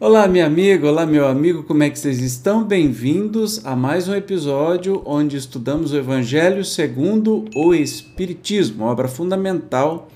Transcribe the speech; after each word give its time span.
Olá, 0.00 0.26
minha 0.26 0.46
amiga, 0.46 0.88
olá, 0.88 1.06
meu 1.06 1.28
amigo, 1.28 1.62
como 1.62 1.82
é 1.82 1.88
que 1.90 1.98
vocês 1.98 2.20
estão? 2.20 2.64
Bem-vindos 2.64 3.64
a 3.64 3.76
mais 3.76 4.08
um 4.08 4.14
episódio 4.14 5.02
onde 5.06 5.36
estudamos 5.36 5.92
o 5.92 5.96
Evangelho 5.96 6.64
segundo 6.64 7.44
o 7.54 7.72
Espiritismo, 7.72 8.86
obra 8.86 9.06
fundamental 9.06 10.08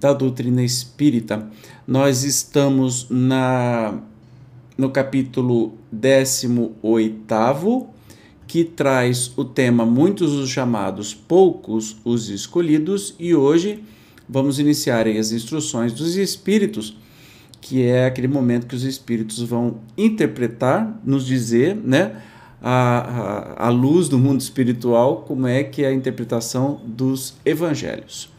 da 0.00 0.12
doutrina 0.12 0.64
espírita. 0.64 1.46
Nós 1.86 2.24
estamos 2.24 3.06
na 3.10 4.00
no 4.76 4.88
capítulo 4.88 5.74
18, 5.92 7.86
que 8.46 8.64
traz 8.64 9.30
o 9.36 9.44
tema 9.44 9.84
Muitos 9.84 10.32
os 10.32 10.48
chamados, 10.48 11.12
poucos 11.12 11.98
os 12.02 12.30
escolhidos, 12.30 13.14
e 13.18 13.34
hoje 13.34 13.84
vamos 14.26 14.58
iniciar 14.58 15.06
as 15.06 15.32
instruções 15.32 15.92
dos 15.92 16.16
espíritos 16.16 16.96
que 17.60 17.82
é 17.82 18.06
aquele 18.06 18.28
momento 18.28 18.66
que 18.66 18.74
os 18.74 18.84
espíritos 18.84 19.40
vão 19.42 19.80
interpretar, 19.96 20.98
nos 21.04 21.26
dizer, 21.26 21.76
né, 21.76 22.16
a, 22.62 23.58
a, 23.58 23.66
a 23.66 23.68
luz 23.68 24.08
do 24.08 24.18
mundo 24.18 24.40
espiritual, 24.40 25.24
como 25.26 25.46
é 25.46 25.62
que 25.62 25.84
é 25.84 25.88
a 25.88 25.92
interpretação 25.92 26.80
dos 26.84 27.34
evangelhos. 27.44 28.30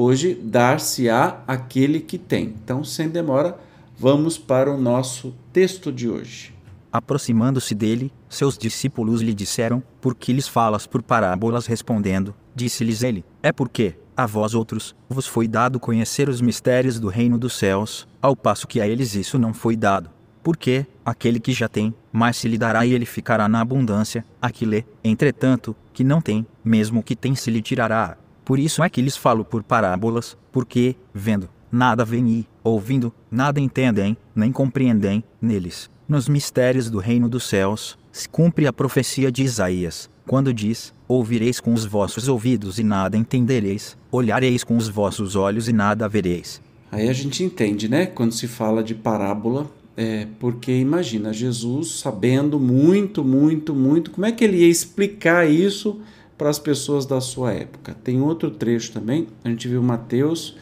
Hoje, 0.00 0.32
dar-se-á 0.32 1.42
aquele 1.44 1.98
que 1.98 2.18
tem. 2.18 2.54
Então, 2.62 2.84
sem 2.84 3.08
demora, 3.08 3.58
vamos 3.98 4.38
para 4.38 4.72
o 4.72 4.80
nosso 4.80 5.34
texto 5.52 5.90
de 5.90 6.08
hoje. 6.08 6.54
Aproximando-se 6.92 7.74
dele, 7.74 8.12
seus 8.28 8.56
discípulos 8.56 9.20
lhe 9.20 9.34
disseram: 9.34 9.82
Por 10.00 10.14
que 10.14 10.32
lhes 10.32 10.46
falas 10.46 10.86
por 10.86 11.02
parábolas? 11.02 11.66
Respondendo, 11.66 12.32
disse-lhes 12.54 13.02
ele: 13.02 13.24
É 13.42 13.50
porque, 13.50 13.96
a 14.16 14.24
vós 14.24 14.54
outros, 14.54 14.94
vos 15.08 15.26
foi 15.26 15.48
dado 15.48 15.80
conhecer 15.80 16.28
os 16.28 16.40
mistérios 16.40 17.00
do 17.00 17.08
reino 17.08 17.36
dos 17.36 17.58
céus, 17.58 18.06
ao 18.22 18.36
passo 18.36 18.68
que 18.68 18.80
a 18.80 18.86
eles 18.86 19.16
isso 19.16 19.36
não 19.36 19.52
foi 19.52 19.74
dado. 19.74 20.10
Porque, 20.44 20.86
aquele 21.04 21.40
que 21.40 21.52
já 21.52 21.66
tem, 21.66 21.92
mais 22.12 22.36
se 22.36 22.46
lhe 22.46 22.56
dará 22.56 22.86
e 22.86 22.94
ele 22.94 23.04
ficará 23.04 23.48
na 23.48 23.62
abundância, 23.62 24.24
a 24.40 24.48
que 24.48 24.64
lê, 24.64 24.84
entretanto, 25.02 25.74
que 25.92 26.04
não 26.04 26.20
tem, 26.20 26.46
mesmo 26.64 27.02
que 27.02 27.16
tem 27.16 27.34
se 27.34 27.50
lhe 27.50 27.60
tirará. 27.60 28.16
Por 28.48 28.58
isso 28.58 28.82
é 28.82 28.88
que 28.88 29.02
lhes 29.02 29.14
falo 29.14 29.44
por 29.44 29.62
parábolas, 29.62 30.34
porque, 30.50 30.96
vendo, 31.12 31.50
nada 31.70 32.02
veem 32.02 32.28
e, 32.30 32.46
ouvindo, 32.64 33.12
nada 33.30 33.60
entendem, 33.60 34.16
nem 34.34 34.50
compreendem, 34.50 35.22
neles, 35.38 35.90
nos 36.08 36.30
mistérios 36.30 36.88
do 36.88 36.98
reino 36.98 37.28
dos 37.28 37.46
céus, 37.46 37.98
se 38.10 38.26
cumpre 38.26 38.66
a 38.66 38.72
profecia 38.72 39.30
de 39.30 39.42
Isaías, 39.42 40.08
quando 40.26 40.54
diz: 40.54 40.94
Ouvireis 41.06 41.60
com 41.60 41.74
os 41.74 41.84
vossos 41.84 42.26
ouvidos 42.26 42.78
e 42.78 42.82
nada 42.82 43.18
entendereis, 43.18 43.98
olhareis 44.10 44.64
com 44.64 44.78
os 44.78 44.88
vossos 44.88 45.36
olhos 45.36 45.68
e 45.68 45.72
nada 45.74 46.08
vereis. 46.08 46.58
Aí 46.90 47.06
a 47.06 47.12
gente 47.12 47.44
entende, 47.44 47.86
né? 47.86 48.06
Quando 48.06 48.32
se 48.32 48.48
fala 48.48 48.82
de 48.82 48.94
parábola, 48.94 49.70
é 49.94 50.26
porque 50.40 50.72
imagina 50.72 51.34
Jesus 51.34 52.00
sabendo 52.00 52.58
muito, 52.58 53.22
muito, 53.22 53.74
muito, 53.74 54.10
como 54.10 54.24
é 54.24 54.32
que 54.32 54.42
ele 54.42 54.56
ia 54.56 54.68
explicar 54.70 55.46
isso 55.46 56.00
para 56.38 56.48
as 56.48 56.58
pessoas 56.58 57.04
da 57.04 57.20
sua 57.20 57.52
época? 57.52 57.94
Tem 58.04 58.20
outro 58.22 58.50
trecho 58.50 58.92
também, 58.92 59.26
a 59.44 59.48
gente 59.48 59.66
viu 59.66 59.82
Mateus, 59.82 60.56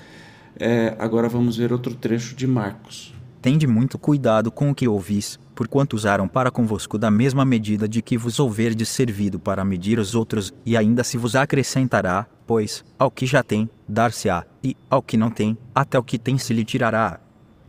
é, 0.58 0.96
agora 0.98 1.28
vamos 1.28 1.58
ver 1.58 1.72
outro 1.72 1.94
trecho 1.94 2.34
de 2.34 2.46
Marcos. 2.46 3.14
Tende 3.42 3.66
muito 3.66 3.98
cuidado 3.98 4.50
com 4.50 4.70
o 4.70 4.74
que 4.74 4.88
ouvis, 4.88 5.38
porquanto 5.54 5.94
usaram 5.94 6.26
para 6.26 6.50
convosco 6.50 6.98
da 6.98 7.10
mesma 7.10 7.44
medida 7.44 7.86
de 7.86 8.02
que 8.02 8.18
vos 8.18 8.40
houverdes 8.40 8.88
servido 8.88 9.38
para 9.38 9.64
medir 9.64 9.98
os 9.98 10.14
outros, 10.14 10.52
e 10.64 10.76
ainda 10.76 11.04
se 11.04 11.18
vos 11.18 11.36
acrescentará, 11.36 12.26
pois, 12.46 12.84
ao 12.98 13.10
que 13.10 13.26
já 13.26 13.42
tem, 13.42 13.68
dar-se-á, 13.86 14.44
e, 14.64 14.76
ao 14.90 15.02
que 15.02 15.16
não 15.16 15.30
tem, 15.30 15.56
até 15.74 15.98
o 15.98 16.02
que 16.02 16.18
tem 16.18 16.38
se 16.38 16.52
lhe 16.54 16.64
tirará. 16.64 17.20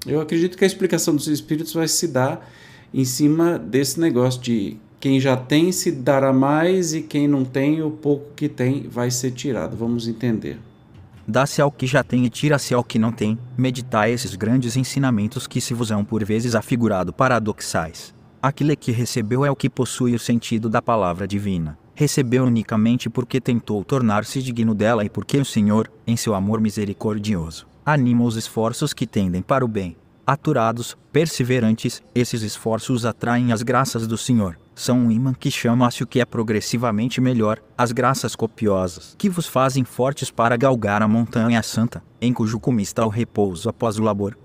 Eu 0.05 0.21
acredito 0.21 0.57
que 0.57 0.63
a 0.63 0.67
explicação 0.67 1.15
dos 1.15 1.27
Espíritos 1.27 1.73
vai 1.73 1.87
se 1.87 2.07
dar 2.07 2.49
em 2.93 3.03
cima 3.03 3.59
desse 3.59 3.99
negócio 3.99 4.41
de 4.41 4.77
quem 4.99 5.19
já 5.19 5.37
tem 5.37 5.71
se 5.71 5.91
dará 5.91 6.33
mais 6.33 6.93
e 6.93 7.01
quem 7.01 7.27
não 7.27 7.45
tem, 7.45 7.81
o 7.81 7.91
pouco 7.91 8.33
que 8.35 8.49
tem 8.49 8.87
vai 8.89 9.11
ser 9.11 9.31
tirado. 9.31 9.77
Vamos 9.77 10.07
entender. 10.07 10.59
Dá-se 11.27 11.61
ao 11.61 11.71
que 11.71 11.85
já 11.85 12.03
tem 12.03 12.25
e 12.25 12.29
tira-se 12.29 12.73
ao 12.73 12.83
que 12.83 12.97
não 12.97 13.11
tem. 13.11 13.37
Meditai 13.57 14.11
esses 14.11 14.33
grandes 14.35 14.77
ensinamentos 14.77 15.45
que 15.45 15.59
se 15.59 15.73
vos 15.73 15.89
são 15.89 16.03
por 16.03 16.23
vezes 16.23 16.55
afigurado 16.55 17.11
paradoxais. 17.11 18.15
Aquele 18.41 18.75
que 18.75 18.91
recebeu 18.91 19.45
é 19.45 19.51
o 19.51 19.55
que 19.55 19.69
possui 19.69 20.15
o 20.15 20.19
sentido 20.19 20.69
da 20.69 20.81
palavra 20.81 21.27
divina. 21.27 21.77
Recebeu 21.93 22.45
unicamente 22.45 23.09
porque 23.09 23.41
tentou 23.41 23.83
tornar-se 23.83 24.41
digno 24.41 24.73
dela 24.73 25.03
e 25.03 25.09
porque 25.09 25.37
o 25.37 25.45
Senhor, 25.45 25.91
em 26.05 26.15
seu 26.15 26.33
amor 26.33 26.61
misericordioso, 26.61 27.67
anima 27.85 28.23
os 28.23 28.35
esforços 28.35 28.93
que 28.93 29.05
tendem 29.05 29.41
para 29.41 29.65
o 29.65 29.67
bem. 29.67 29.97
Aturados, 30.27 30.95
perseverantes, 31.11 32.03
esses 32.13 32.43
esforços 32.43 33.05
atraem 33.05 33.51
as 33.53 33.63
graças 33.63 34.05
do 34.05 34.17
Senhor 34.17 34.59
são 34.77 34.99
um 34.99 35.11
imã 35.11 35.33
que 35.33 35.49
chama-se 35.49 36.03
o 36.03 36.07
que 36.07 36.21
é 36.21 36.25
progressivamente 36.25 37.19
melhor, 37.19 37.59
as 37.75 37.91
graças 37.91 38.35
copiosas, 38.35 39.15
que 39.17 39.27
vos 39.27 39.47
fazem 39.47 39.83
fortes 39.83 40.29
para 40.29 40.55
galgar 40.55 41.01
a 41.01 41.07
montanha 41.07 41.63
santa, 41.63 42.03
em 42.21 42.31
cujo 42.31 42.59
cume 42.59 42.83
está 42.83 43.03
o 43.03 43.09
repouso 43.09 43.67
após 43.69 43.97
o 43.97 44.03
labor. 44.03 44.37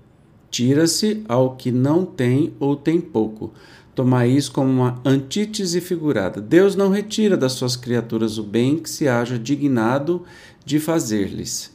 Tira-se 0.49 1.23
ao 1.29 1.55
que 1.55 1.71
não 1.71 2.03
tem 2.03 2.53
ou 2.59 2.75
tem 2.75 2.99
pouco. 2.99 3.53
Tomai 3.93 4.29
isso 4.29 4.51
como 4.51 4.71
uma 4.71 4.99
antítese 5.05 5.79
figurada. 5.79 6.41
Deus 6.41 6.75
não 6.75 6.89
retira 6.89 7.37
das 7.37 7.53
suas 7.53 7.75
criaturas 7.75 8.39
o 8.39 8.43
bem 8.43 8.79
que 8.79 8.89
se 8.89 9.07
haja 9.07 9.37
dignado 9.37 10.23
de 10.65 10.79
fazer-lhes. 10.79 11.72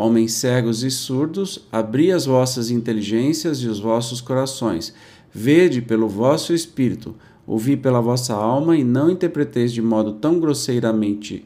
Homens 0.00 0.32
cegos 0.32 0.82
e 0.82 0.90
surdos, 0.90 1.66
abri 1.70 2.10
as 2.10 2.24
vossas 2.24 2.70
inteligências 2.70 3.58
e 3.58 3.66
os 3.66 3.78
vossos 3.78 4.22
corações. 4.22 4.94
Vede 5.30 5.82
pelo 5.82 6.08
vosso 6.08 6.54
espírito 6.54 7.14
ouvi 7.46 7.76
pela 7.76 8.00
vossa 8.00 8.32
alma 8.32 8.76
e 8.76 8.84
não 8.84 9.10
interpreteis 9.10 9.72
de 9.72 9.82
modo 9.82 10.12
tão 10.12 10.38
grosseiramente 10.38 11.44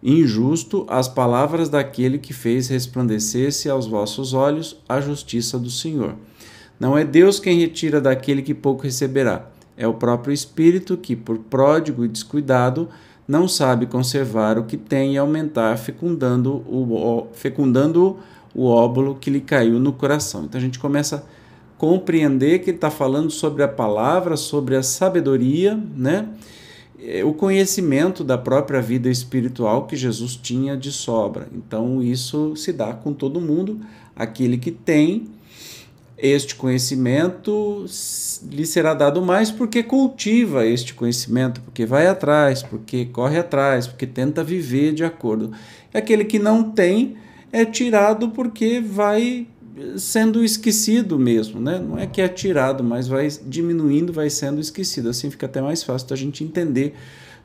injusto 0.00 0.86
as 0.88 1.08
palavras 1.08 1.68
daquele 1.68 2.18
que 2.18 2.32
fez 2.32 2.68
resplandecer-se 2.68 3.68
aos 3.68 3.86
vossos 3.86 4.32
olhos 4.32 4.80
a 4.88 5.00
justiça 5.00 5.58
do 5.58 5.70
Senhor. 5.70 6.14
Não 6.78 6.96
é 6.96 7.04
Deus 7.04 7.40
quem 7.40 7.58
retira 7.58 8.00
daquele 8.00 8.42
que 8.42 8.54
pouco 8.54 8.84
receberá, 8.84 9.50
é 9.76 9.88
o 9.88 9.94
próprio 9.94 10.32
Espírito 10.32 10.96
que, 10.96 11.16
por 11.16 11.38
pródigo 11.38 12.04
e 12.04 12.08
descuidado, 12.08 12.88
não 13.28 13.46
sabe 13.46 13.84
conservar 13.84 14.58
o 14.58 14.64
que 14.64 14.78
tem 14.78 15.14
e 15.14 15.18
aumentar, 15.18 15.76
fecundando 15.76 16.54
o, 16.66 17.26
fecundando 17.34 18.16
o 18.54 18.64
óbolo 18.64 19.16
que 19.20 19.28
lhe 19.28 19.42
caiu 19.42 19.78
no 19.78 19.92
coração. 19.92 20.44
Então 20.44 20.58
a 20.58 20.62
gente 20.62 20.78
começa 20.78 21.16
a 21.16 21.22
compreender 21.78 22.60
que 22.60 22.70
ele 22.70 22.78
está 22.78 22.90
falando 22.90 23.30
sobre 23.30 23.62
a 23.62 23.68
palavra, 23.68 24.34
sobre 24.34 24.74
a 24.76 24.82
sabedoria, 24.82 25.78
né? 25.94 26.26
É, 27.00 27.22
o 27.22 27.32
conhecimento 27.32 28.24
da 28.24 28.36
própria 28.36 28.80
vida 28.82 29.08
espiritual 29.08 29.86
que 29.86 29.94
Jesus 29.94 30.34
tinha 30.34 30.76
de 30.76 30.90
sobra. 30.90 31.46
Então, 31.52 32.02
isso 32.02 32.56
se 32.56 32.72
dá 32.72 32.92
com 32.92 33.12
todo 33.12 33.40
mundo. 33.40 33.78
Aquele 34.16 34.58
que 34.58 34.72
tem 34.72 35.28
este 36.18 36.56
conhecimento 36.56 37.86
lhe 38.50 38.66
será 38.66 38.92
dado 38.92 39.22
mais 39.22 39.50
porque 39.50 39.84
cultiva 39.84 40.66
este 40.66 40.92
conhecimento, 40.92 41.60
porque 41.60 41.86
vai 41.86 42.08
atrás, 42.08 42.62
porque 42.62 43.06
corre 43.06 43.38
atrás, 43.38 43.86
porque 43.86 44.06
tenta 44.06 44.42
viver 44.42 44.92
de 44.92 45.04
acordo. 45.04 45.52
Aquele 45.94 46.24
que 46.24 46.38
não 46.38 46.70
tem 46.70 47.16
é 47.52 47.64
tirado 47.64 48.30
porque 48.30 48.80
vai 48.80 49.46
sendo 49.96 50.44
esquecido 50.44 51.18
mesmo, 51.18 51.60
né? 51.60 51.78
Não 51.78 51.96
é 51.96 52.06
que 52.06 52.20
é 52.20 52.28
tirado, 52.28 52.82
mas 52.82 53.06
vai 53.06 53.28
diminuindo, 53.46 54.12
vai 54.12 54.28
sendo 54.28 54.60
esquecido. 54.60 55.08
Assim 55.08 55.30
fica 55.30 55.46
até 55.46 55.60
mais 55.60 55.84
fácil 55.84 56.08
da 56.08 56.16
gente 56.16 56.42
entender 56.42 56.94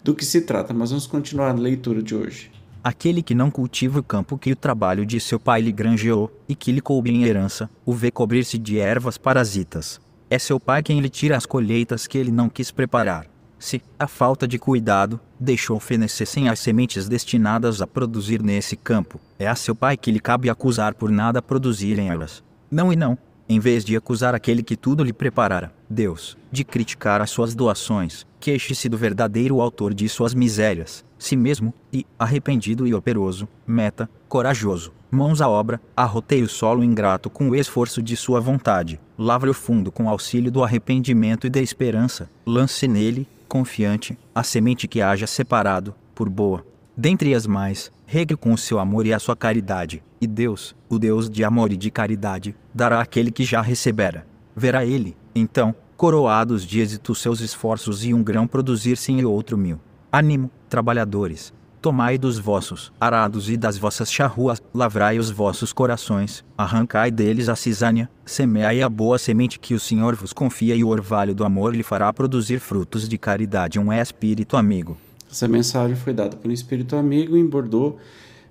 do 0.04 0.16
que 0.16 0.26
se 0.26 0.42
trata. 0.42 0.74
Mas 0.74 0.90
vamos 0.90 1.06
continuar 1.06 1.52
a 1.52 1.54
leitura 1.54 2.02
de 2.02 2.16
hoje. 2.16 2.52
Aquele 2.84 3.24
que 3.24 3.34
não 3.34 3.50
cultiva 3.50 4.00
o 4.00 4.04
campo 4.04 4.38
que 4.38 4.52
o 4.52 4.56
trabalho 4.58 5.06
de 5.06 5.18
seu 5.18 5.40
pai 5.40 5.62
lhe 5.62 5.72
granjeou, 5.72 6.30
e 6.50 6.54
que 6.54 6.70
lhe 6.70 6.82
coube 6.82 7.12
em 7.12 7.24
herança, 7.24 7.70
o 7.86 7.94
vê 7.94 8.12
cobrir-se 8.12 8.58
de 8.58 8.78
ervas 8.78 9.18
parasitas. 9.18 10.02
É 10.30 10.38
seu 10.38 10.60
pai 10.60 10.84
quem 10.84 11.00
lhe 11.00 11.08
tira 11.08 11.38
as 11.38 11.46
colheitas 11.46 12.08
que 12.08 12.18
ele 12.18 12.32
não 12.32 12.50
quis 12.50 12.72
preparar. 12.72 13.26
Se, 13.58 13.82
a 13.98 14.06
falta 14.06 14.46
de 14.46 14.60
cuidado, 14.60 15.18
deixou 15.40 15.80
fenecer 15.80 16.28
sem 16.28 16.50
as 16.50 16.60
sementes 16.60 17.08
destinadas 17.08 17.82
a 17.82 17.88
produzir 17.88 18.44
nesse 18.44 18.76
campo, 18.76 19.18
é 19.40 19.48
a 19.48 19.56
seu 19.56 19.74
pai 19.74 19.96
que 19.96 20.12
lhe 20.12 20.20
cabe 20.20 20.50
acusar 20.50 20.94
por 20.94 21.10
nada 21.10 21.42
produzirem 21.42 22.10
elas. 22.10 22.44
Não 22.70 22.92
e 22.92 22.98
não, 22.98 23.18
em 23.54 23.60
vez 23.60 23.86
de 23.86 23.96
acusar 23.96 24.34
aquele 24.34 24.64
que 24.64 24.76
tudo 24.76 25.04
lhe 25.04 25.14
preparara, 25.14 25.74
Deus, 25.90 26.38
de 26.52 26.64
criticar 26.64 27.22
as 27.22 27.30
suas 27.30 27.54
doações, 27.54 28.26
queixe-se 28.40 28.90
do 28.90 28.98
verdadeiro 28.98 29.62
autor 29.62 29.94
de 29.94 30.10
suas 30.10 30.34
misérias, 30.34 31.06
si 31.18 31.36
mesmo, 31.36 31.74
e, 31.92 32.06
arrependido 32.18 32.88
e 32.88 32.94
operoso, 32.94 33.48
meta, 33.66 34.10
corajoso, 34.28 34.92
Mãos 35.14 35.42
à 35.42 35.48
obra, 35.48 35.80
arrotei 35.96 36.42
o 36.42 36.50
solo 36.50 36.84
ingrato 36.84 37.30
com 37.30 37.48
o 37.48 37.56
esforço 37.56 38.02
de 38.02 38.18
sua 38.18 38.40
vontade, 38.40 39.00
lavre 39.16 39.48
o 39.48 39.54
fundo 39.54 39.92
com 39.92 40.10
auxílio 40.10 40.52
do 40.52 40.64
arrependimento 40.64 41.46
e 41.46 41.52
da 41.52 41.62
esperança, 41.62 42.28
lance 42.44 42.88
nele, 42.88 43.28
confiante, 43.48 44.18
a 44.34 44.42
semente 44.42 44.88
que 44.88 45.04
haja 45.04 45.28
separado, 45.28 45.94
por 46.16 46.28
boa. 46.28 46.66
Dentre 46.96 47.34
as 47.34 47.48
mais, 47.48 47.92
regue 48.06 48.36
com 48.36 48.54
o 48.54 48.58
seu 48.58 48.80
amor 48.80 49.06
e 49.06 49.14
a 49.14 49.20
sua 49.20 49.36
caridade, 49.36 50.04
e 50.22 50.28
Deus, 50.28 50.76
o 50.88 51.00
Deus 51.00 51.30
de 51.30 51.44
amor 51.44 51.72
e 51.72 51.78
de 51.78 51.90
caridade, 51.90 52.56
dará 52.74 53.02
àquele 53.02 53.32
que 53.32 53.44
já 53.44 53.62
recebera. 53.62 54.28
Verá 54.56 54.86
ele, 54.86 55.18
então, 55.34 55.74
coroados 55.98 56.64
de 56.66 56.80
êxito 56.80 57.16
seus 57.16 57.40
esforços 57.40 58.06
e 58.06 58.14
um 58.14 58.24
grão 58.24 58.46
produzir 58.46 58.96
cem 58.96 59.20
e 59.20 59.26
outro 59.26 59.58
mil. 59.58 59.80
Ânimo, 60.12 60.52
trabalhadores, 60.70 61.52
Tomai 61.84 62.18
dos 62.18 62.40
vossos 62.40 62.94
arados 62.98 63.50
e 63.50 63.58
das 63.58 63.78
vossas 63.78 64.10
charruas, 64.10 64.64
lavrai 64.74 65.20
os 65.20 65.30
vossos 65.30 65.74
corações, 65.74 66.42
arrancai 66.58 67.12
deles 67.12 67.50
a 67.50 67.58
cisânia, 67.58 68.10
semeai 68.26 68.82
a 68.82 68.88
boa 68.88 69.18
semente 69.18 69.60
que 69.60 69.74
o 69.74 69.80
Senhor 69.82 70.16
vos 70.16 70.32
confia 70.32 70.76
e 70.76 70.84
o 70.86 70.88
orvalho 70.88 71.36
do 71.36 71.44
amor 71.44 71.76
lhe 71.76 71.84
fará 71.84 72.14
produzir 72.14 72.60
frutos 72.60 73.10
de 73.10 73.18
caridade. 73.18 73.82
Um 73.82 73.92
espírito 73.92 74.56
amigo. 74.56 74.98
Essa 75.34 75.48
mensagem 75.48 75.96
foi 75.96 76.14
dada 76.14 76.38
por 76.38 76.48
um 76.48 76.54
espírito 76.54 76.96
amigo 76.96 77.36
em 77.36 77.44
Bordeaux, 77.44 77.96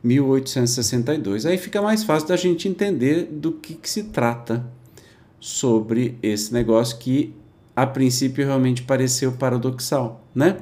1862. 0.02 1.46
Aí 1.46 1.56
fica 1.56 1.80
mais 1.80 2.02
fácil 2.02 2.26
da 2.26 2.36
gente 2.36 2.66
entender 2.66 3.28
do 3.30 3.52
que, 3.52 3.74
que 3.74 3.88
se 3.88 4.02
trata 4.02 4.66
sobre 5.38 6.18
esse 6.20 6.52
negócio 6.52 6.98
que 6.98 7.32
a 7.76 7.86
princípio 7.86 8.44
realmente 8.44 8.82
pareceu 8.82 9.30
paradoxal, 9.30 10.24
né? 10.34 10.56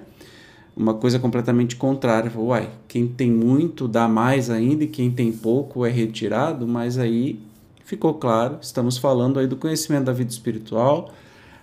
uma 0.77 0.93
coisa 0.93 1.19
completamente 1.19 1.75
contrária. 1.75 2.31
Uai, 2.37 2.69
quem 2.87 3.09
tem 3.09 3.31
muito 3.31 3.89
dá 3.89 4.07
mais 4.07 4.51
ainda 4.51 4.85
e 4.85 4.89
quem 4.89 5.11
tem 5.11 5.33
pouco 5.33 5.87
é 5.87 5.91
retirado, 5.91 6.69
mas 6.69 6.99
aí 6.99 7.41
ficou 7.83 8.13
claro, 8.13 8.59
estamos 8.61 8.99
falando 8.99 9.39
aí 9.39 9.47
do 9.47 9.57
conhecimento 9.57 10.05
da 10.05 10.13
vida 10.13 10.31
espiritual, 10.31 11.15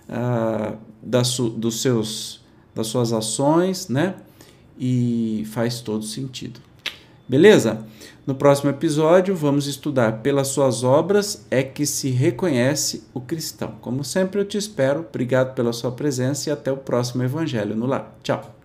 ah, 0.08 0.74
da 1.00 1.22
su, 1.22 1.48
dos 1.48 1.80
seus, 1.80 2.44
das 2.74 2.88
suas 2.88 3.12
ações, 3.12 3.88
né? 3.88 4.16
E 4.78 5.44
faz 5.52 5.80
todo 5.80 6.04
sentido. 6.04 6.60
Beleza? 7.28 7.84
No 8.26 8.34
próximo 8.34 8.70
episódio, 8.70 9.34
vamos 9.34 9.66
estudar 9.66 10.20
pelas 10.22 10.48
suas 10.48 10.84
obras 10.84 11.46
é 11.50 11.62
que 11.62 11.84
se 11.86 12.10
reconhece 12.10 13.04
o 13.12 13.20
cristão. 13.20 13.74
Como 13.80 14.04
sempre, 14.04 14.40
eu 14.40 14.44
te 14.44 14.56
espero. 14.56 15.00
Obrigado 15.00 15.54
pela 15.54 15.72
sua 15.72 15.92
presença 15.92 16.48
e 16.48 16.52
até 16.52 16.70
o 16.70 16.76
próximo 16.76 17.22
Evangelho 17.22 17.74
no 17.74 17.86
Lar. 17.86 18.14
Tchau! 18.22 18.57